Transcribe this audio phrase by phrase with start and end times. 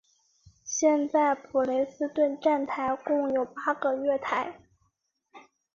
[0.63, 4.59] 现在普雷斯顿车站共有八个月台。